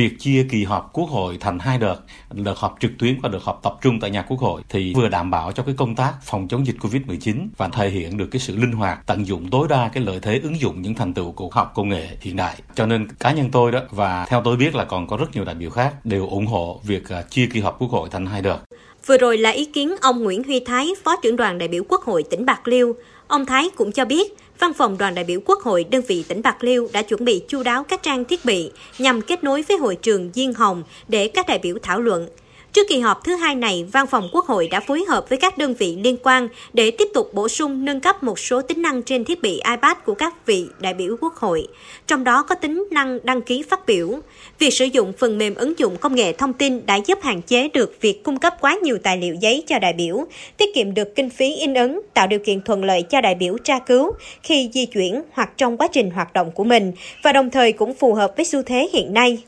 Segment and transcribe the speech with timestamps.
[0.00, 1.96] việc chia kỳ họp Quốc hội thành hai đợt,
[2.32, 5.08] đợt họp trực tuyến và đợt họp tập trung tại nhà Quốc hội thì vừa
[5.08, 8.40] đảm bảo cho cái công tác phòng chống dịch Covid-19 và thể hiện được cái
[8.40, 11.32] sự linh hoạt, tận dụng tối đa cái lợi thế ứng dụng những thành tựu
[11.32, 12.56] của học công nghệ hiện đại.
[12.74, 15.44] Cho nên cá nhân tôi đó và theo tôi biết là còn có rất nhiều
[15.44, 18.42] đại biểu khác đều ủng hộ việc à, chia kỳ họp Quốc hội thành hai
[18.42, 18.58] đợt.
[19.06, 22.02] Vừa rồi là ý kiến ông Nguyễn Huy Thái, Phó trưởng đoàn đại biểu Quốc
[22.02, 22.94] hội tỉnh Bạc Liêu.
[23.26, 26.42] Ông Thái cũng cho biết, Văn phòng đoàn đại biểu Quốc hội đơn vị tỉnh
[26.42, 29.76] Bạc Liêu đã chuẩn bị chu đáo các trang thiết bị nhằm kết nối với
[29.76, 32.28] hội trường Diên Hồng để các đại biểu thảo luận.
[32.72, 35.58] Trước kỳ họp thứ hai này, Văn phòng Quốc hội đã phối hợp với các
[35.58, 39.02] đơn vị liên quan để tiếp tục bổ sung nâng cấp một số tính năng
[39.02, 41.66] trên thiết bị iPad của các vị đại biểu Quốc hội,
[42.06, 44.18] trong đó có tính năng đăng ký phát biểu.
[44.58, 47.68] Việc sử dụng phần mềm ứng dụng công nghệ thông tin đã giúp hạn chế
[47.68, 50.24] được việc cung cấp quá nhiều tài liệu giấy cho đại biểu,
[50.56, 53.56] tiết kiệm được kinh phí in ấn, tạo điều kiện thuận lợi cho đại biểu
[53.64, 56.92] tra cứu khi di chuyển hoặc trong quá trình hoạt động của mình
[57.22, 59.38] và đồng thời cũng phù hợp với xu thế hiện nay.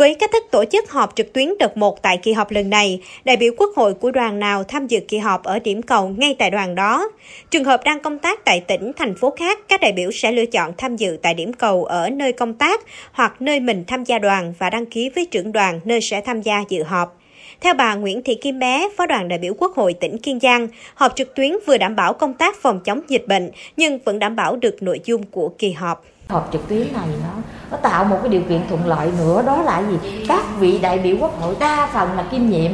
[0.00, 3.00] Với cách thức tổ chức họp trực tuyến đợt 1 tại kỳ họp lần này,
[3.24, 6.36] đại biểu quốc hội của đoàn nào tham dự kỳ họp ở điểm cầu ngay
[6.38, 7.10] tại đoàn đó.
[7.50, 10.46] Trường hợp đang công tác tại tỉnh, thành phố khác, các đại biểu sẽ lựa
[10.46, 12.80] chọn tham dự tại điểm cầu ở nơi công tác
[13.12, 16.42] hoặc nơi mình tham gia đoàn và đăng ký với trưởng đoàn nơi sẽ tham
[16.42, 17.18] gia dự họp.
[17.60, 20.68] Theo bà Nguyễn Thị Kim Bé, Phó đoàn đại biểu Quốc hội tỉnh Kiên Giang,
[20.94, 24.36] họp trực tuyến vừa đảm bảo công tác phòng chống dịch bệnh nhưng vẫn đảm
[24.36, 26.04] bảo được nội dung của kỳ họp.
[26.28, 27.39] Họp trực tuyến này nó
[27.70, 30.24] nó tạo một cái điều kiện thuận lợi nữa đó là gì?
[30.28, 32.72] Các vị đại biểu Quốc hội đa phần là kiêm nhiệm.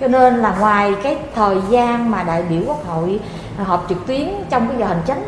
[0.00, 3.20] Cho nên là ngoài cái thời gian mà đại biểu Quốc hội
[3.64, 5.22] họp trực tuyến trong cái giờ hành chánh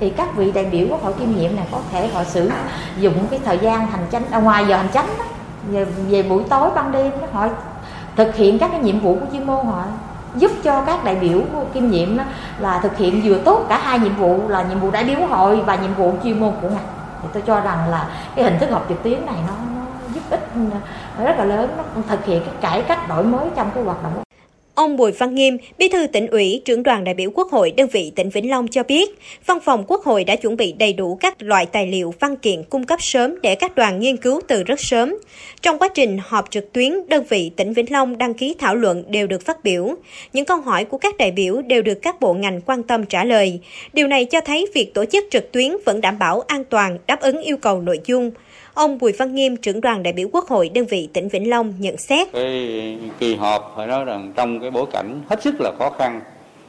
[0.00, 2.50] thì các vị đại biểu Quốc hội kiêm nhiệm này có thể họ sử
[2.98, 5.24] dụng cái thời gian hành chánh à, ngoài giờ hành chánh đó,
[5.70, 7.48] về, về buổi tối ban đêm đó, họ
[8.16, 9.82] thực hiện các cái nhiệm vụ của chuyên môn họ
[10.34, 11.40] giúp cho các đại biểu
[11.74, 12.24] kiêm nhiệm đó,
[12.58, 15.30] là thực hiện vừa tốt cả hai nhiệm vụ là nhiệm vụ đại biểu quốc
[15.30, 16.93] hội và nhiệm vụ chuyên môn của ngành
[17.24, 19.82] thì tôi cho rằng là cái hình thức học trực tuyến này nó, nó
[20.14, 20.48] giúp ích
[21.24, 24.23] rất là lớn nó thực hiện cái cải cách đổi mới trong cái hoạt động
[24.74, 27.88] Ông Bùi Văn Nghiêm, Bí thư tỉnh ủy, trưởng đoàn đại biểu Quốc hội đơn
[27.92, 31.14] vị tỉnh Vĩnh Long cho biết, Văn phòng Quốc hội đã chuẩn bị đầy đủ
[31.20, 34.62] các loại tài liệu văn kiện cung cấp sớm để các đoàn nghiên cứu từ
[34.62, 35.14] rất sớm.
[35.62, 39.04] Trong quá trình họp trực tuyến, đơn vị tỉnh Vĩnh Long đăng ký thảo luận
[39.08, 39.94] đều được phát biểu.
[40.32, 43.24] Những câu hỏi của các đại biểu đều được các bộ ngành quan tâm trả
[43.24, 43.60] lời.
[43.92, 47.20] Điều này cho thấy việc tổ chức trực tuyến vẫn đảm bảo an toàn, đáp
[47.20, 48.30] ứng yêu cầu nội dung.
[48.74, 51.74] Ông Bùi Văn Nghiêm, trưởng đoàn đại biểu Quốc hội đơn vị tỉnh Vĩnh Long
[51.78, 52.32] nhận xét.
[52.32, 56.20] Cái kỳ họp phải nói rằng trong cái bối cảnh hết sức là khó khăn,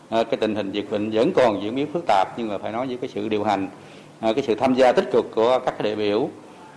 [0.09, 2.71] à, cái tình hình dịch bệnh vẫn còn diễn biến phức tạp nhưng mà phải
[2.71, 3.67] nói với cái sự điều hành,
[4.19, 6.29] à, cái sự tham gia tích cực của các đại biểu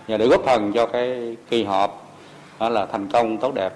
[0.07, 2.11] và để góp phần cho cái kỳ họp
[2.59, 3.73] là thành công tốt đẹp.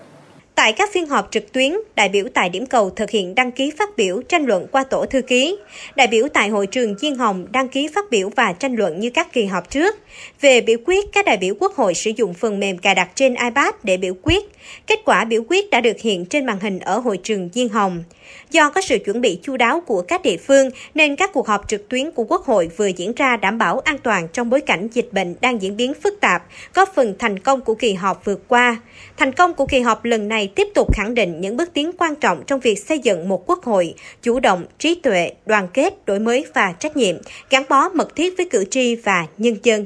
[0.55, 3.71] Tại các phiên họp trực tuyến, đại biểu tại điểm cầu thực hiện đăng ký
[3.77, 5.57] phát biểu tranh luận qua tổ thư ký.
[5.95, 9.09] Đại biểu tại hội trường Diên Hồng đăng ký phát biểu và tranh luận như
[9.09, 9.95] các kỳ họp trước.
[10.41, 13.35] Về biểu quyết, các đại biểu Quốc hội sử dụng phần mềm cài đặt trên
[13.35, 14.43] iPad để biểu quyết.
[14.87, 18.03] Kết quả biểu quyết đã được hiện trên màn hình ở hội trường Diên Hồng.
[18.51, 21.67] Do có sự chuẩn bị chu đáo của các địa phương nên các cuộc họp
[21.67, 24.87] trực tuyến của Quốc hội vừa diễn ra đảm bảo an toàn trong bối cảnh
[24.93, 26.43] dịch bệnh đang diễn biến phức tạp,
[26.73, 28.81] góp phần thành công của kỳ họp vừa qua.
[29.17, 31.91] Thành công của kỳ họp lần này này tiếp tục khẳng định những bước tiến
[31.97, 36.05] quan trọng trong việc xây dựng một quốc hội chủ động, trí tuệ, đoàn kết,
[36.05, 37.15] đổi mới và trách nhiệm,
[37.49, 39.85] gắn bó mật thiết với cử tri và nhân dân.